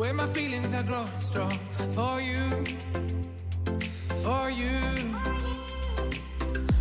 Where 0.00 0.14
my 0.14 0.26
feelings 0.28 0.72
are 0.72 0.82
grow 0.82 1.06
strong 1.20 1.58
for 1.94 2.22
you, 2.22 2.48
for 4.22 4.48
you. 4.48 4.78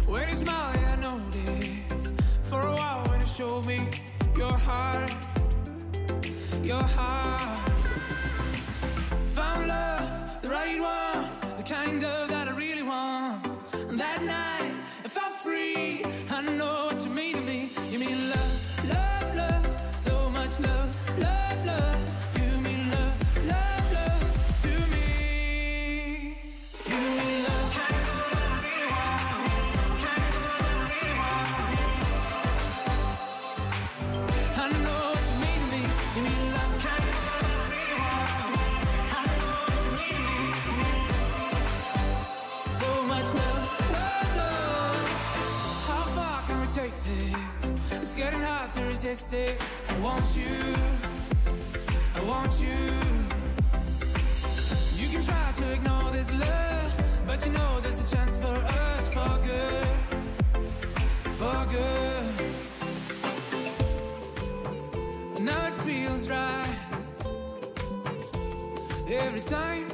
When 0.07 0.29
you 0.29 0.35
smile, 0.35 0.79
I 0.87 0.95
notice 0.95 2.13
for 2.43 2.61
a 2.61 2.75
while 2.75 3.09
when 3.09 3.19
you 3.19 3.25
show 3.25 3.61
me 3.61 3.81
your 4.37 4.53
heart, 4.53 5.13
your 6.63 6.81
heart. 6.81 7.69
Found 9.35 9.67
love. 9.67 9.88
resist 49.01 49.31
it. 49.33 49.57
I 49.87 49.97
want 49.99 50.25
you, 50.35 50.75
I 52.15 52.21
want 52.25 52.51
you. 52.59 52.67
You 54.97 55.07
can 55.09 55.23
try 55.23 55.51
to 55.55 55.71
ignore 55.71 56.11
this 56.11 56.29
love, 56.33 56.91
but 57.25 57.45
you 57.45 57.53
know 57.53 57.79
there's 57.79 57.97
a 58.01 58.15
chance 58.15 58.37
for 58.37 58.47
us 58.47 59.07
for 59.13 59.39
good, 59.47 59.87
for 61.37 61.65
good. 61.71 62.33
Now 65.39 65.67
it 65.67 65.73
feels 65.85 66.27
right 66.27 66.75
every 69.07 69.41
time. 69.41 69.88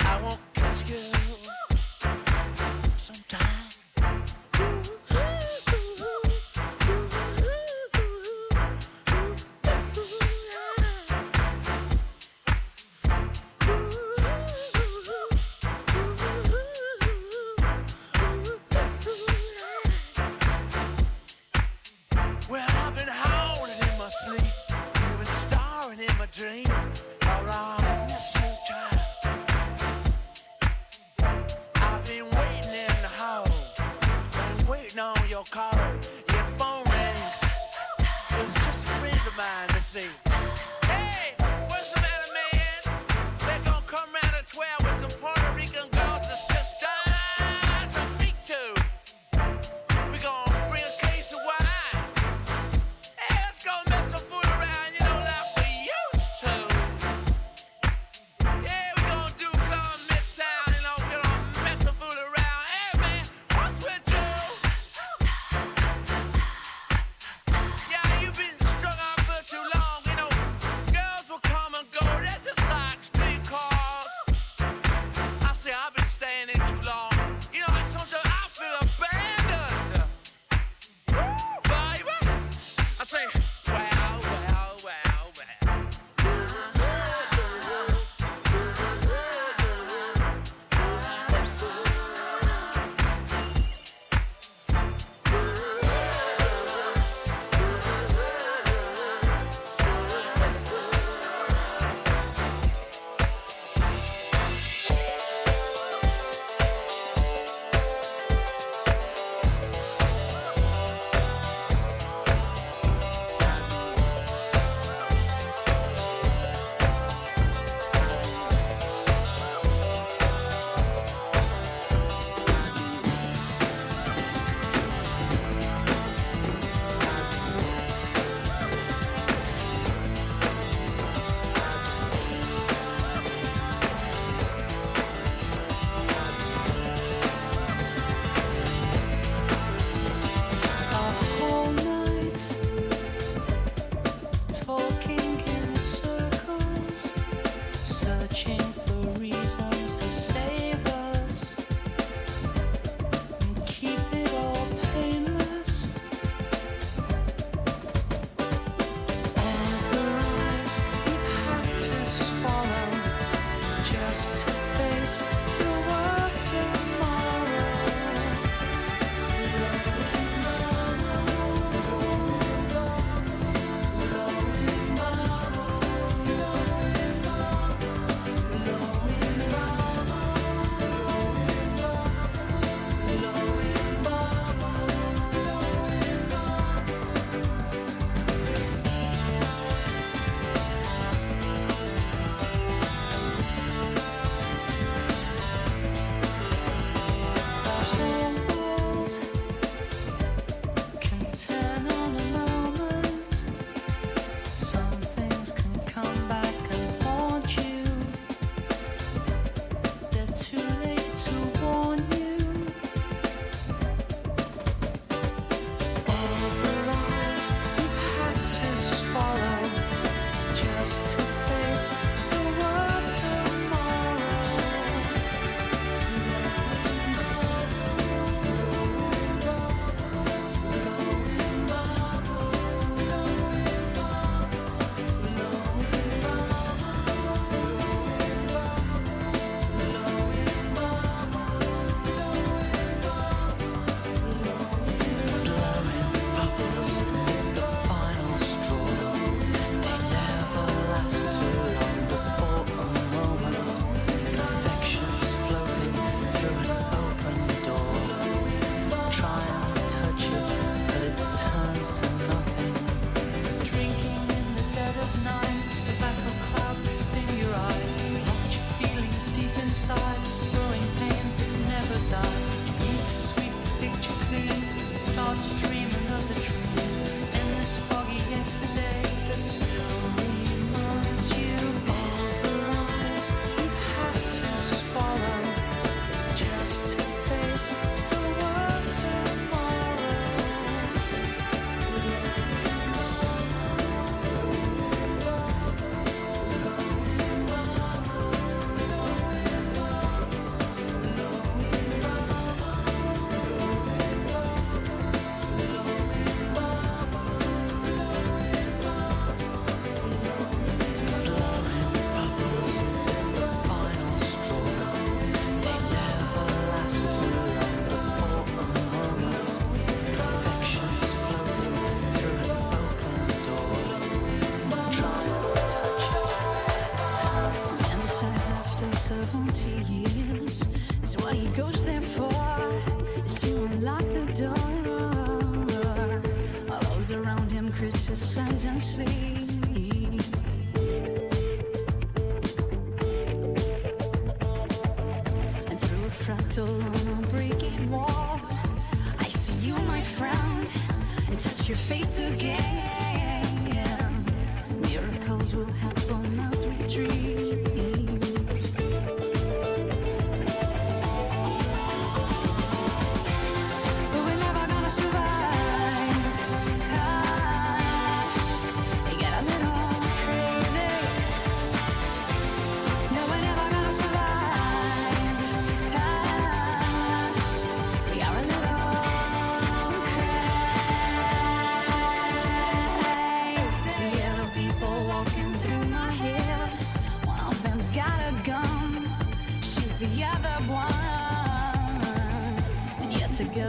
I 0.00 0.22
won't 0.22 0.40
kiss 0.54 0.84
you. 0.90 1.12
Sometimes. 2.96 3.67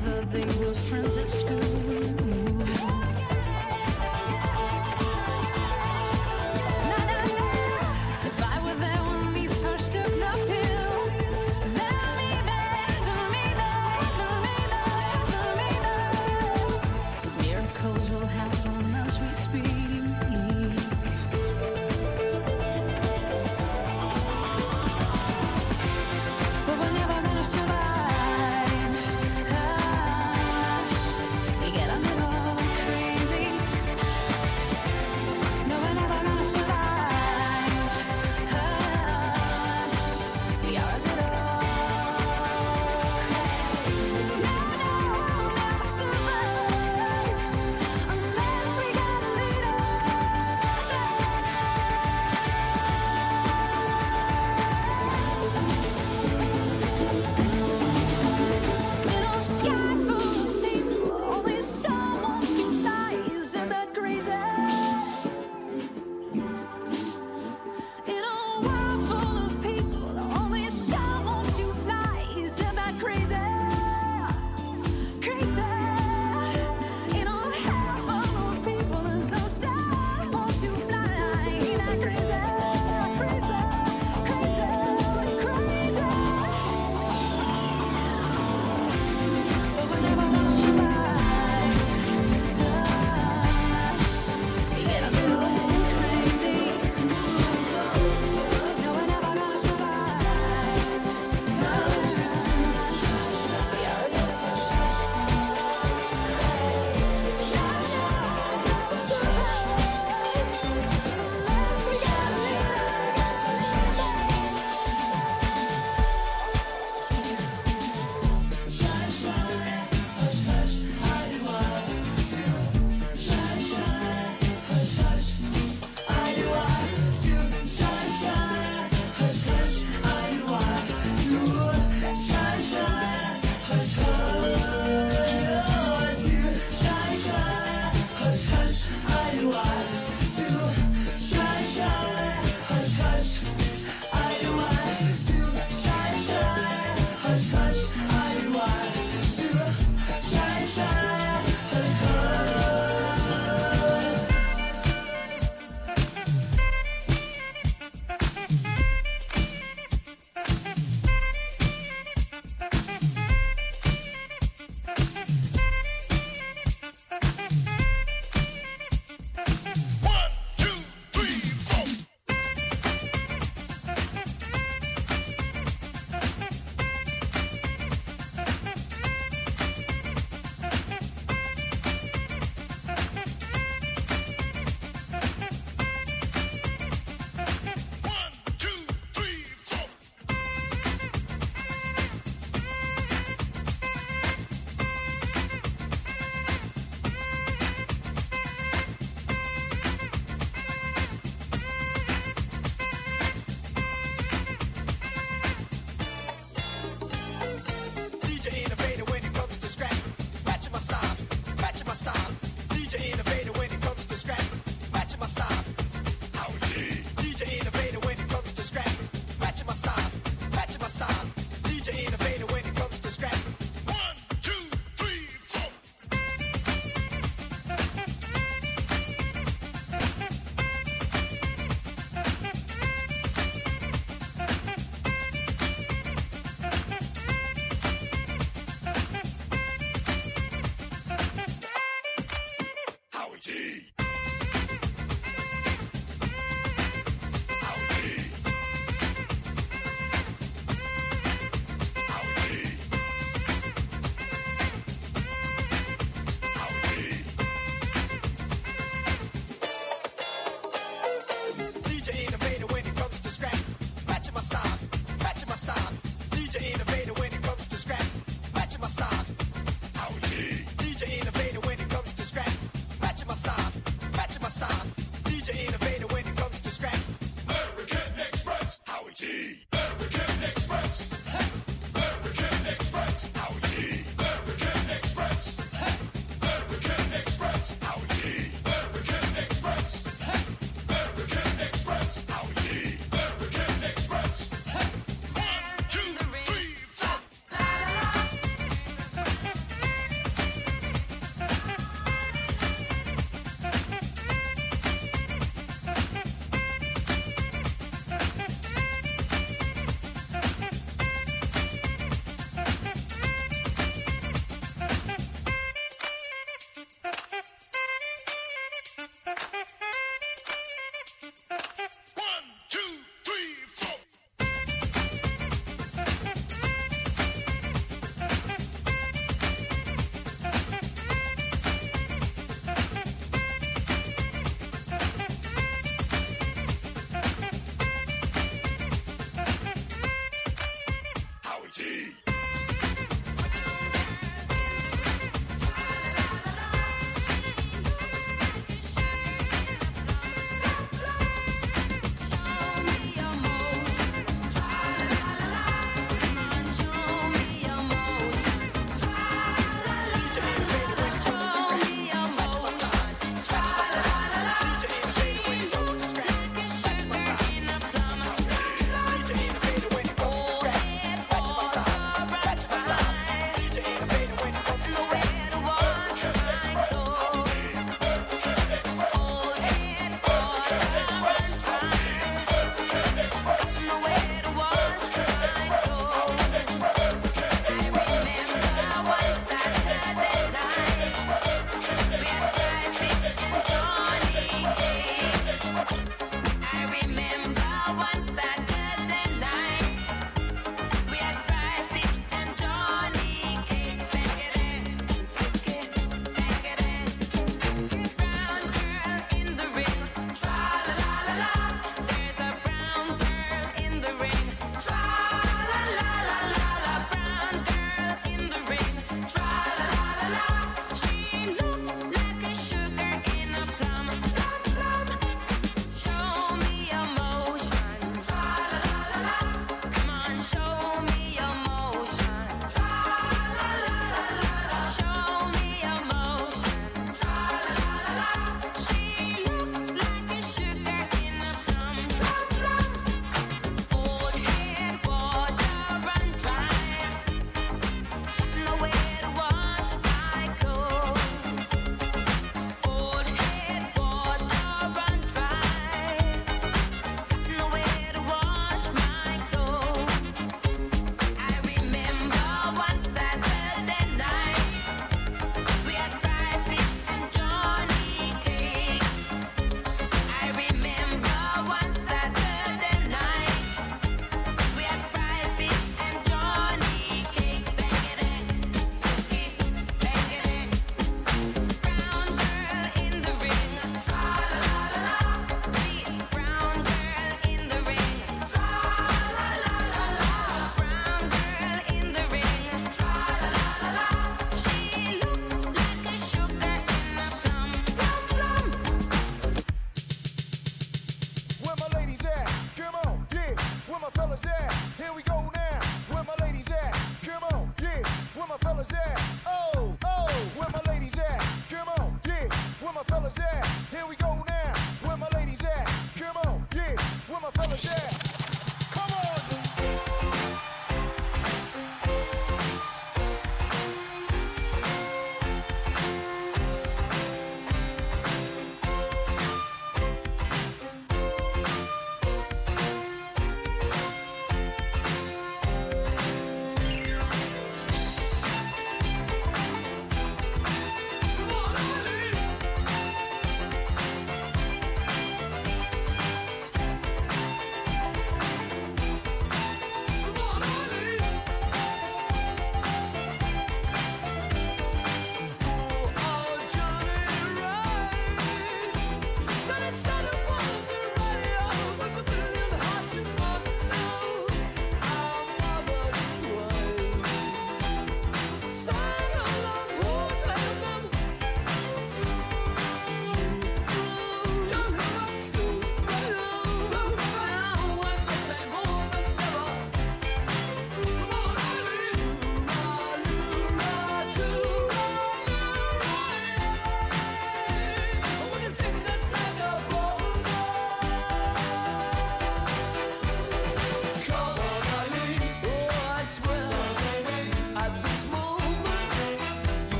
Together 0.00 0.22
they 0.32 0.44
were 0.64 0.74
friends 0.74 1.16
at 1.18 1.26
school. 1.26 1.69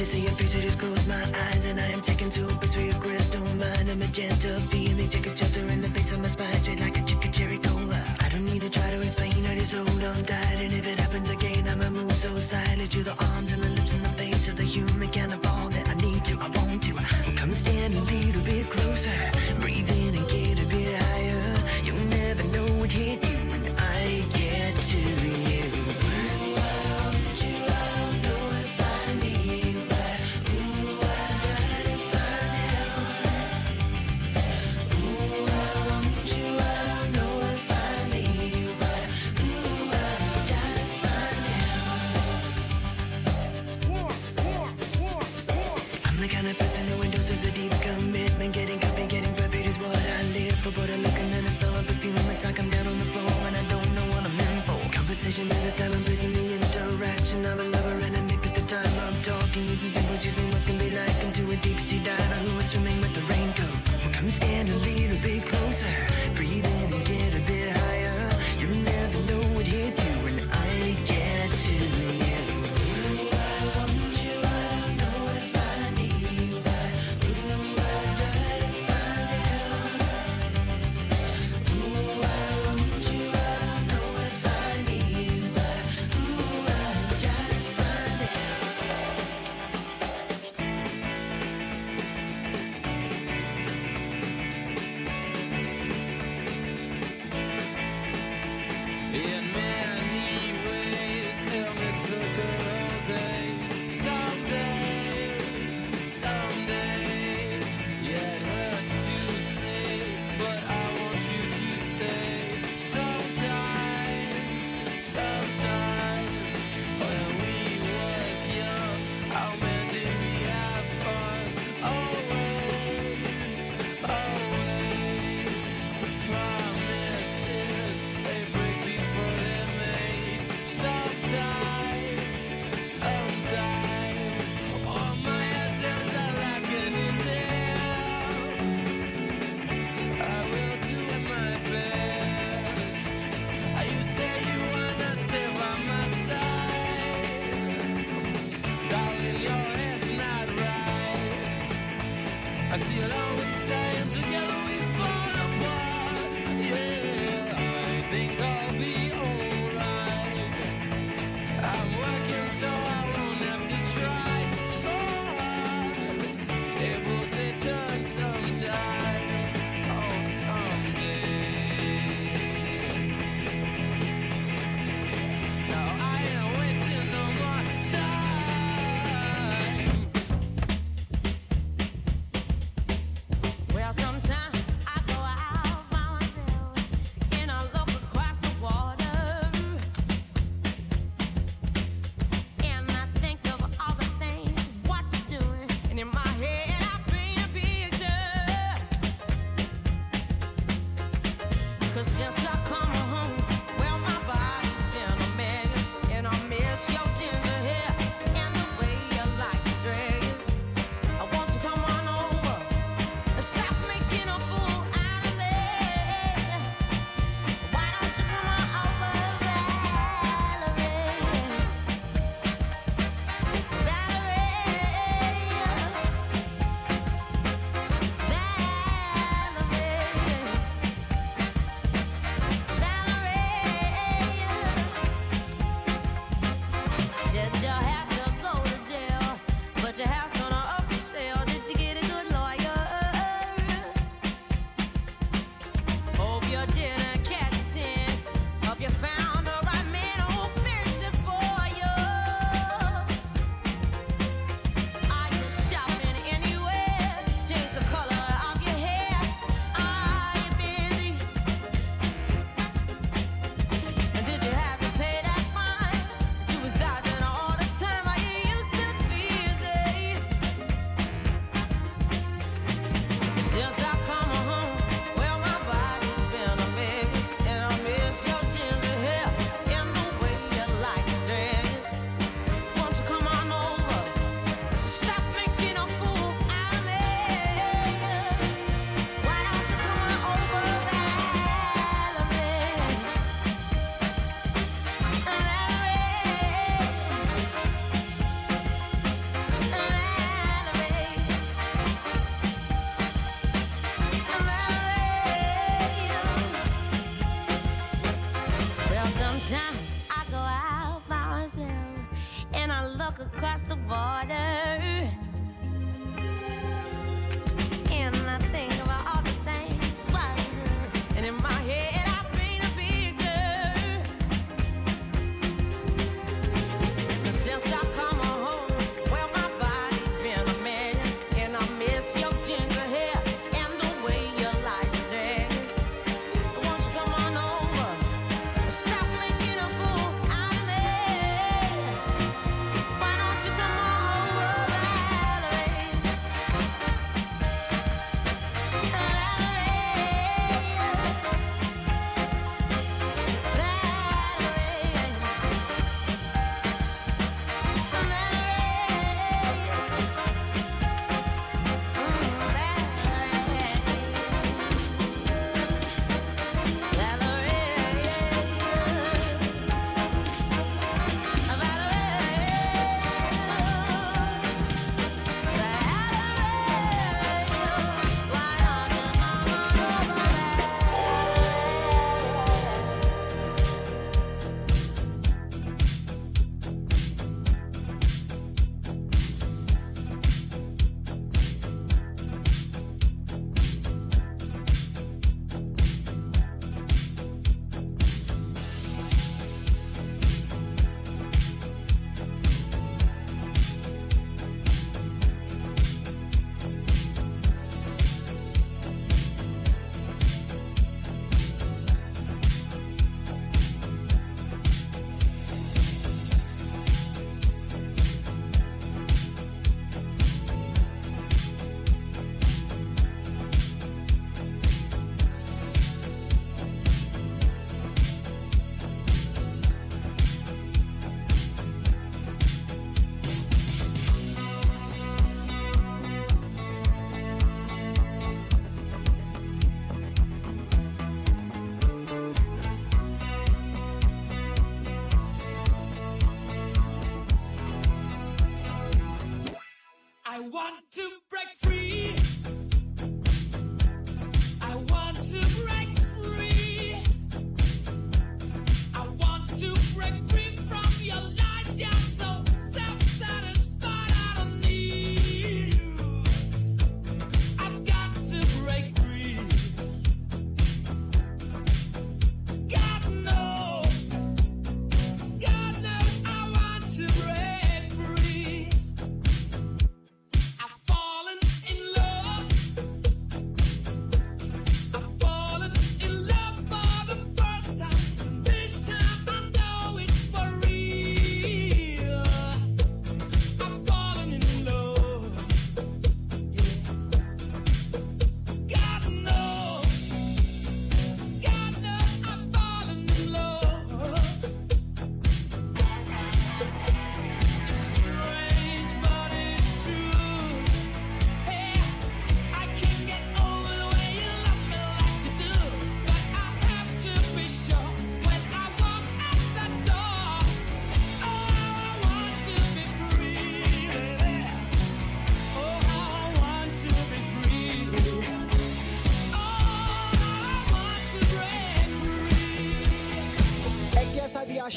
to 0.00 0.06
see 0.06 0.26
a 0.26 0.30
future, 0.30 0.62
just 0.62 0.78
close 0.78 1.06
my 1.06 1.22
eyes 1.44 1.64
And 1.66 1.78
I 1.78 1.88
am 1.92 2.00
taken 2.00 2.30
to 2.30 2.48
a 2.48 2.54
picture 2.56 2.88
of 2.88 3.00
crystal 3.00 3.44
mind 3.60 3.86
A 3.90 3.94
magenta 3.94 4.48
feeling, 4.72 5.08
take 5.10 5.26
a 5.26 5.34
chapter 5.34 5.60
in 5.60 5.82
the 5.82 5.90
face 5.90 6.12
of 6.12 6.20
my 6.20 6.28
spine 6.28 6.54
Straight 6.62 6.80
like 6.80 6.96
a 6.96 7.04
chicken 7.04 7.30
cherry 7.30 7.58
cola. 7.58 8.00
I 8.20 8.30
don't 8.30 8.46
need 8.46 8.62
to 8.62 8.70
try 8.70 8.88
to 8.90 9.02
explain, 9.02 9.44
I 9.44 9.56
just 9.56 9.74
hold 9.74 10.02
on 10.02 10.24
tight 10.24 10.58
And 10.64 10.72
if 10.72 10.86
it 10.86 10.98
happens 10.98 11.28
again, 11.28 11.68
I'ma 11.68 11.90
move 11.90 12.12
so 12.12 12.30
slightly 12.38 12.88
To 12.88 13.02
the 13.02 13.14
arms 13.34 13.52
and 13.52 13.62
the 13.62 13.68
lips 13.76 13.92
and 13.92 14.02
the 14.02 14.08
face 14.20 14.48
of 14.48 14.56
the 14.56 14.64
human 14.64 15.08
kind 15.10 15.34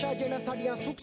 essa 0.04 0.16
de 0.16 0.16
achar 0.16 0.16
de 0.16 0.28
nessa 0.30 0.56
de 0.56 0.68
suco 0.76 1.02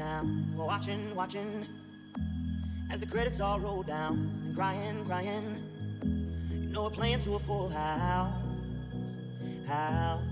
now. 0.00 0.26
We're 0.56 0.64
watching, 0.64 1.14
watching. 1.14 1.66
As 2.90 3.00
the 3.00 3.06
credits 3.06 3.38
all 3.38 3.60
roll 3.60 3.82
down, 3.82 4.52
crying, 4.56 5.04
crying. 5.04 5.62
You 6.50 6.72
know 6.72 6.84
we're 6.84 6.90
playing 6.90 7.20
to 7.20 7.34
a 7.34 7.38
full 7.38 7.68
house, 7.68 8.32
house. 9.66 10.22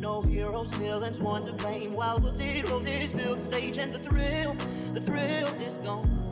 No 0.00 0.22
heroes, 0.22 0.72
villains, 0.72 1.20
one 1.20 1.44
to 1.44 1.52
blame. 1.52 1.92
While 1.94 2.18
we'll 2.18 2.32
rotate, 2.32 2.68
rotate, 2.68 3.16
build 3.16 3.38
the 3.38 3.44
stage, 3.44 3.78
and 3.78 3.94
the 3.94 4.00
thrill, 4.00 4.56
the 4.92 5.00
thrill 5.00 5.48
is 5.68 5.78
gone. 5.78 6.31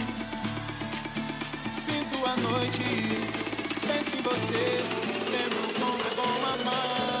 noite. 2.41 2.83
Penso 3.87 4.15
em 4.17 4.21
você, 4.21 4.79
lembro 5.31 5.73
como 5.79 6.01
é 6.01 6.15
bom 6.15 6.45
amar. 6.53 7.20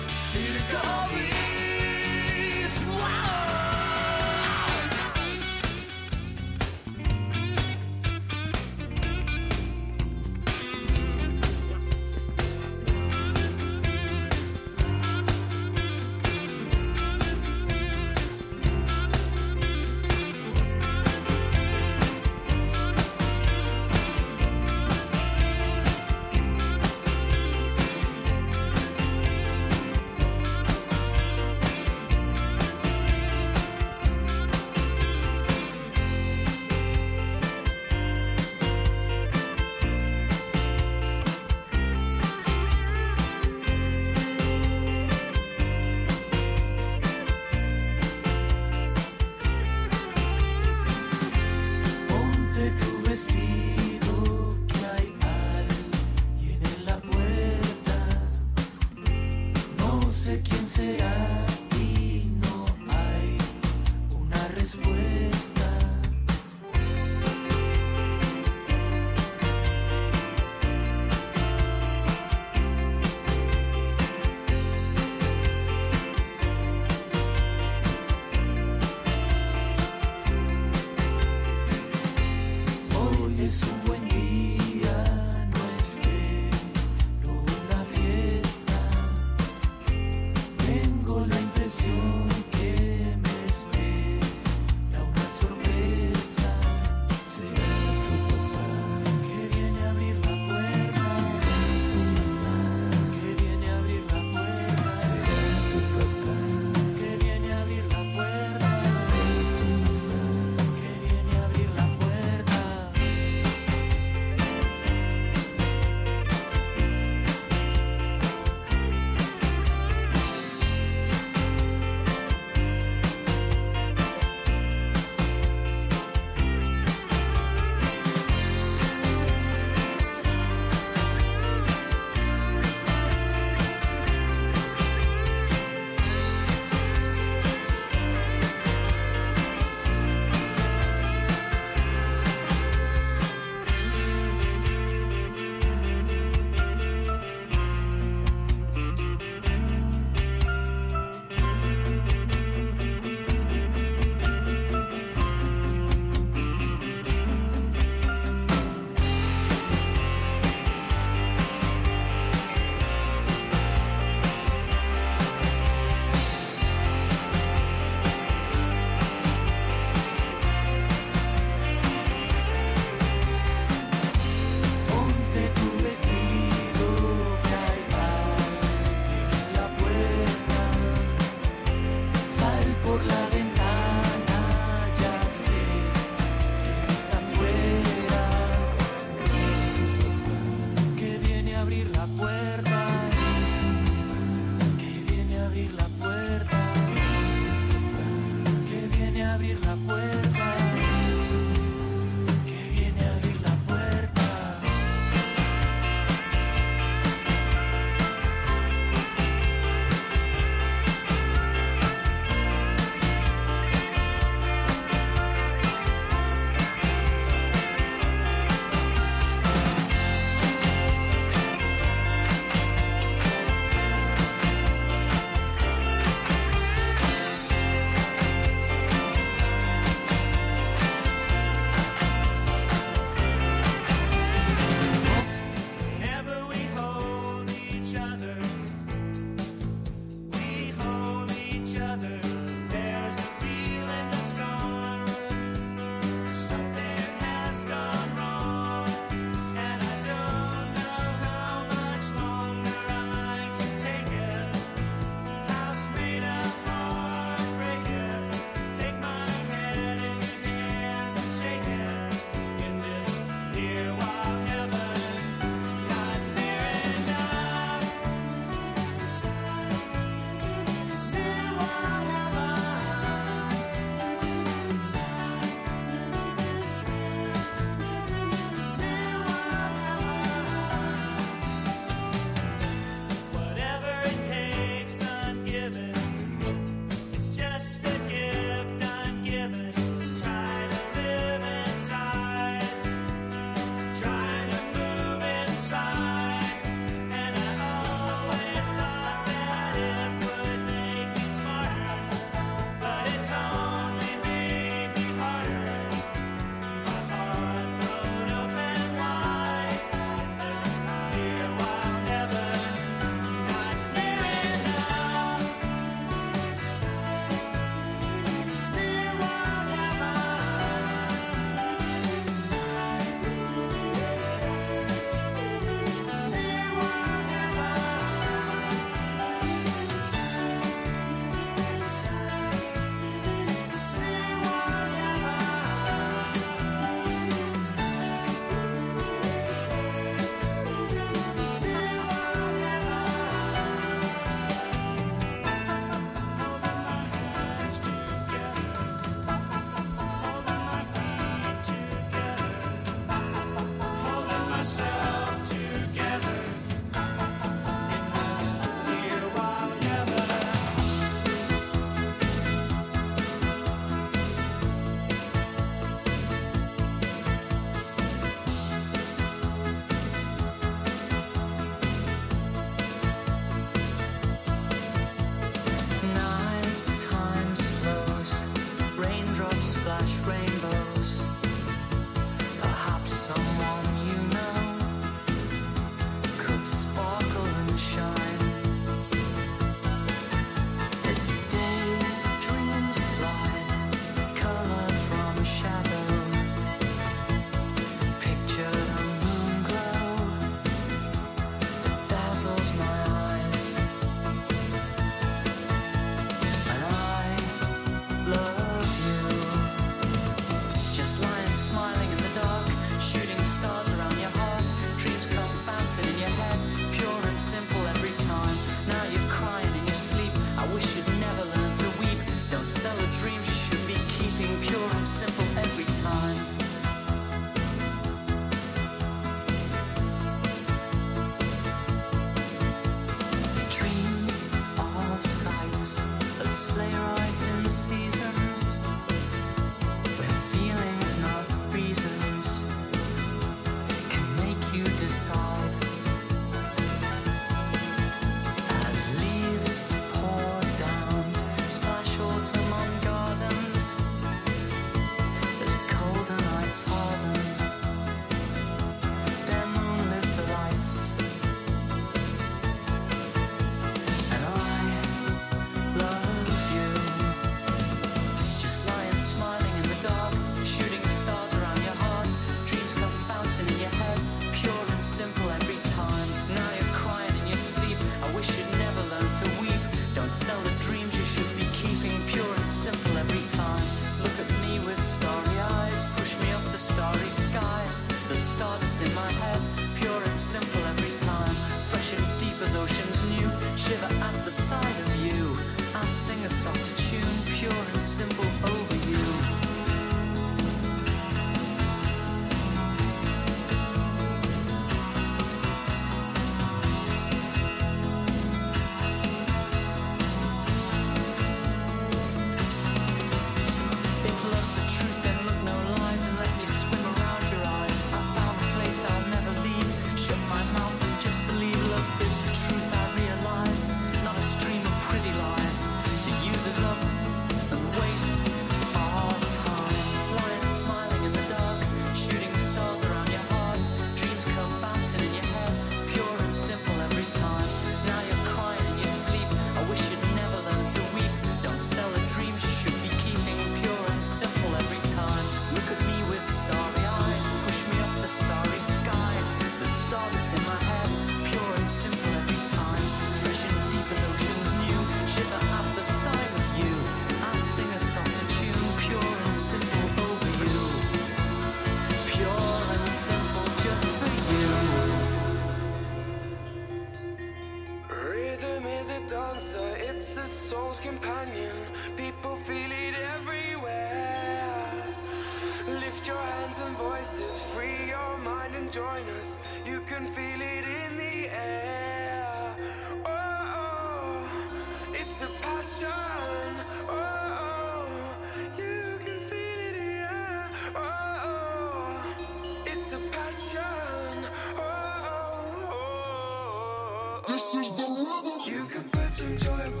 Can 599.57 600.00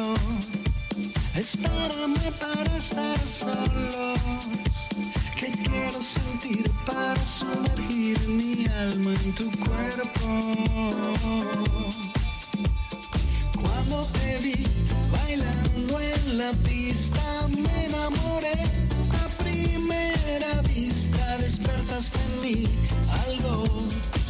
lento. 0.00 0.14
Espérame 1.36 2.32
para 2.38 2.76
estar 2.76 3.18
solos. 3.26 4.18
Que 5.36 5.52
quiero 5.52 6.02
sentir 6.02 6.70
para 6.86 7.24
sumergir 7.24 8.18
mi 8.28 8.66
alma 8.66 9.14
en 9.24 9.34
tu 9.34 9.50
cuerpo. 9.50 10.56
Cuando 13.60 14.06
te 14.06 14.38
vi 14.38 14.66
bailando 15.10 16.00
en 16.00 16.38
la 16.38 16.52
pista, 16.68 17.48
me 17.48 17.86
enamoré 17.86 18.62
a 19.22 19.28
primera 19.42 20.62
vista. 20.62 21.38
Despertaste 21.38 22.18
en 22.18 22.42
mí 22.42 22.64
algo 23.26 23.64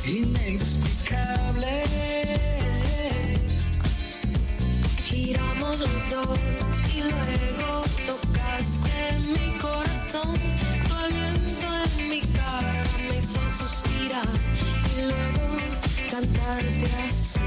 inexplicable. 0.04 1.84
Giramos 5.30 5.78
los 5.78 6.10
dos 6.10 6.38
y 6.92 7.02
luego 7.02 7.84
tocaste 8.04 9.20
mi 9.28 9.56
corazón. 9.58 10.34
Tu 10.88 10.94
aliento 10.96 11.68
en 11.98 12.08
mi 12.08 12.20
cara 12.20 12.82
me 12.98 13.16
hizo 13.16 13.38
suspirar 13.48 14.26
y 14.96 15.02
luego 15.02 15.56
cantarte 16.10 16.90
así. 17.06 17.38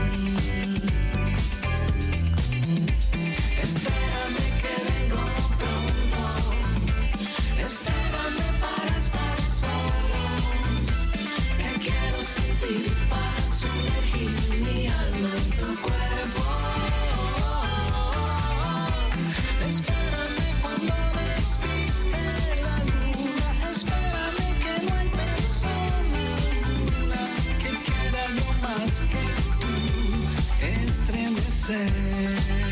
Espérame 3.62 4.53
say 31.66 32.63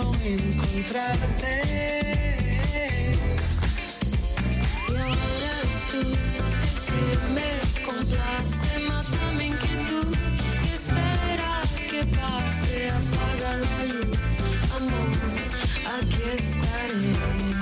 quiero 0.00 0.12
encontrarte. 0.24 1.62
Y 4.88 4.96
ahora 4.96 5.52
es 5.62 5.76
tú 5.90 6.02
que 6.86 7.02
me 7.34 7.50
complace, 7.84 8.78
mata 8.88 9.32
mi 9.36 9.46
inquietud. 9.46 10.14
Espera 10.72 11.62
que 11.88 12.04
passe 12.16 12.90
apaga 12.90 13.50
a 13.52 13.84
luz. 13.84 14.18
Amor, 14.76 15.10
aqui 15.98 16.22
estarei. 16.36 17.59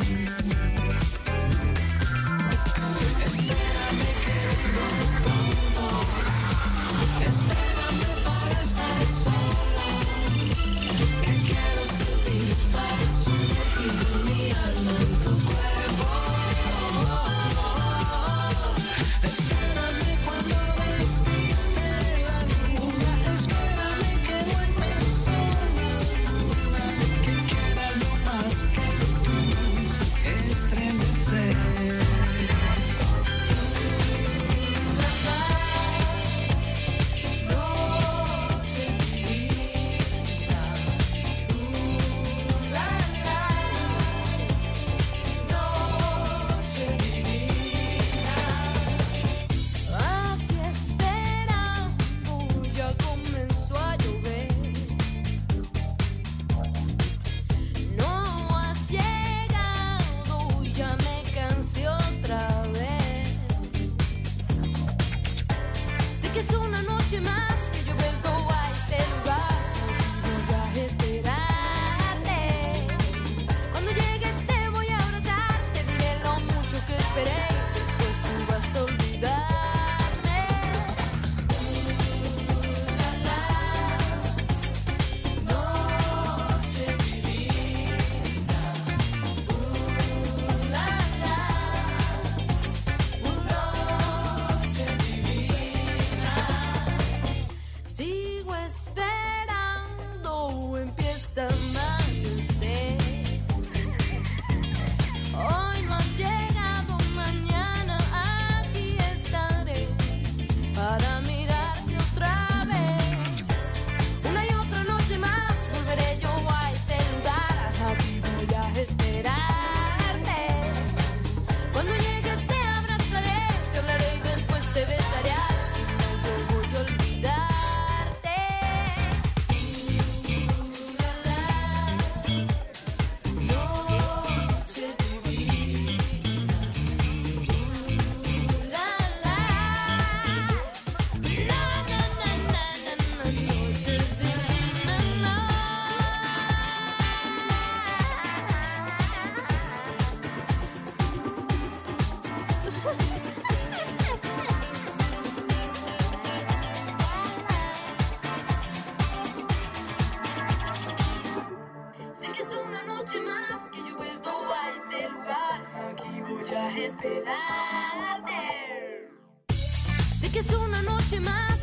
que 170.32 170.40
es 170.40 170.52
una 170.52 170.82
noche 170.82 171.20
más. 171.20 171.57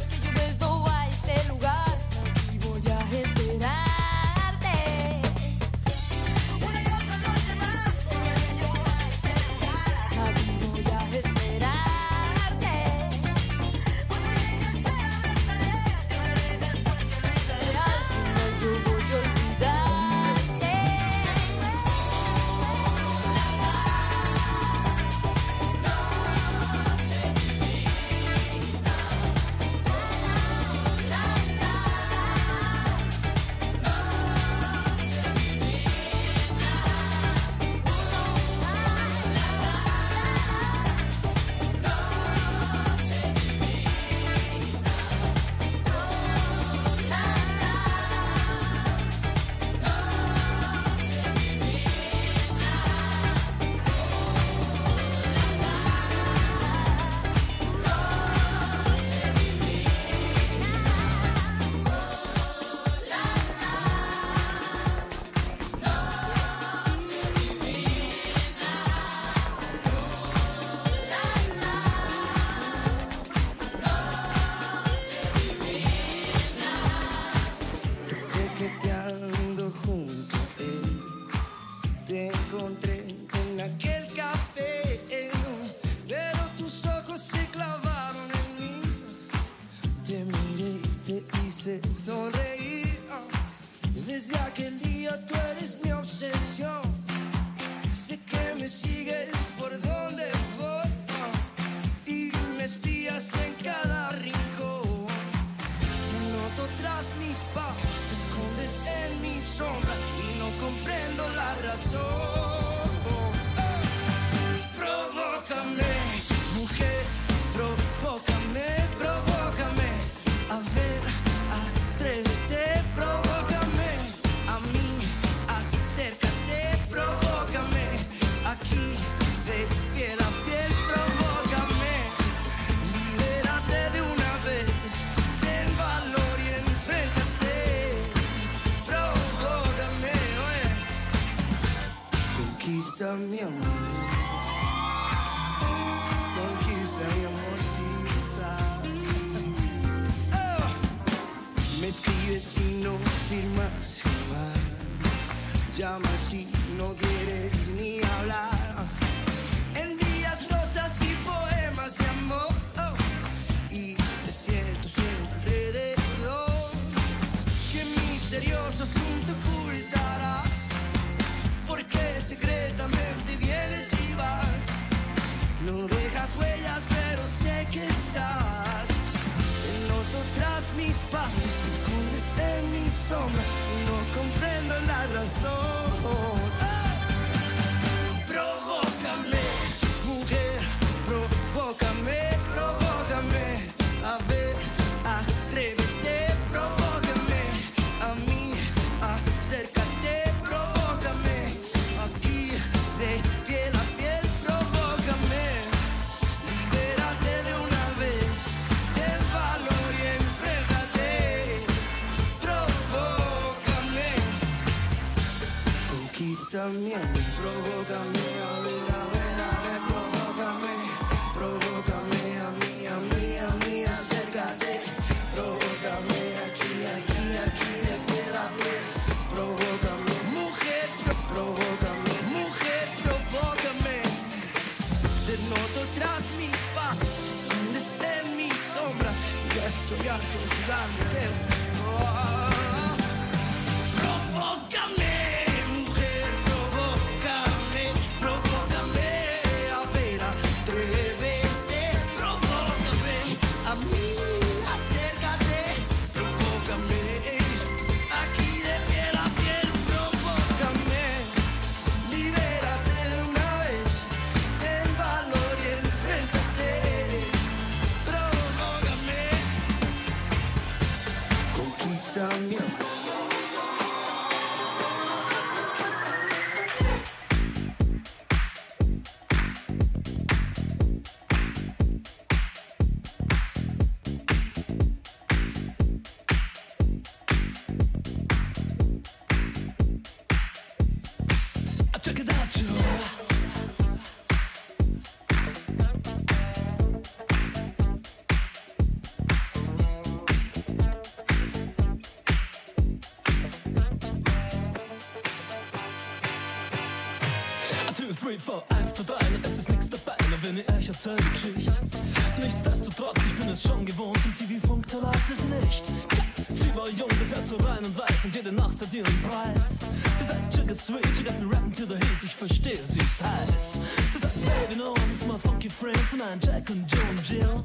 sie 322.76 323.00
ist 323.00 323.22
heiß. 323.22 323.80
Sie 324.12 324.20
sagt, 324.20 324.36
Baby, 324.46 324.80
no 324.80 324.92
one 324.92 325.12
is 325.12 325.28
my 325.28 325.38
funky 325.38 325.70
friends. 325.70 326.14
Nein, 326.18 326.40
Jack 326.44 326.70
und 326.70 326.86
Joe 326.92 327.02
und 327.10 327.30
Jill. 327.30 327.64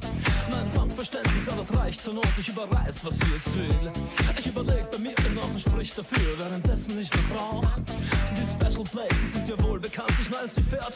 Mein 0.49 0.65
Funkverständnis, 0.65 1.47
aber 1.49 1.61
es 1.61 1.77
reicht 1.77 2.01
zur 2.01 2.13
Not. 2.13 2.27
Ich 2.37 2.49
überreiß, 2.49 3.05
was 3.05 3.19
sie 3.19 3.31
jetzt 3.33 3.55
will. 3.55 3.91
Ich 4.37 4.47
überleg 4.47 4.89
bei 4.91 4.97
mir, 4.97 5.13
Genossen 5.15 5.59
sprich 5.59 5.93
dafür. 5.95 6.37
Währenddessen 6.37 6.99
ich 6.99 7.09
noch 7.11 7.39
rauch. 7.39 7.65
Die 8.35 8.65
Special 8.65 8.83
Places 8.83 9.33
sind 9.33 9.47
ja 9.47 9.63
wohl 9.63 9.79
bekannt. 9.79 10.13
Ich 10.21 10.31
weiß, 10.31 10.55
sie 10.55 10.61
fährt 10.61 10.90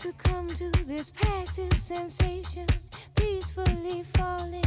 to 0.00 0.14
come 0.14 0.46
to 0.46 0.70
this 0.86 1.10
passive 1.10 1.78
sensation, 1.78 2.66
peacefully 3.16 4.02
falling. 4.14 4.64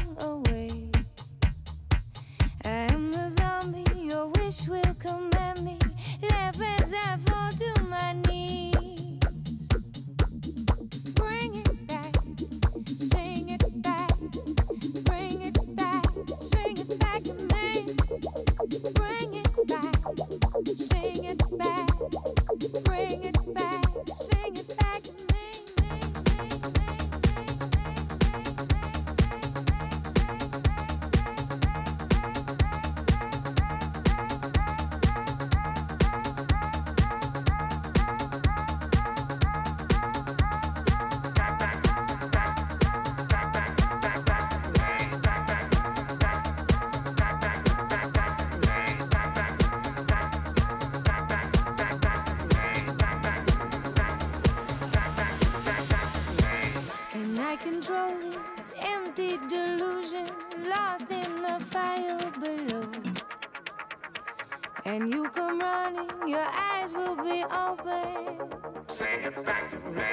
Back 69.63 69.69
to 69.69 69.77
the 69.77 69.91
man. 69.91 70.12